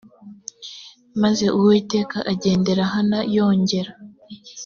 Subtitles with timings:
[1.21, 3.91] maze uwiteka agenderera hana yongera